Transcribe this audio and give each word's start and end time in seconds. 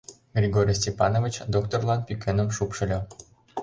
Григорий 0.37 0.79
Степанович 0.81 1.35
докторлан 1.55 1.99
пӱкеным 2.07 2.49
шупшыльо. 2.55 2.99